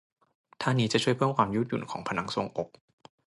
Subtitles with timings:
[0.61, 2.69] ท่านี้จะช่วยเพิ่มความยืดหยุ่นของผนังทรวงอก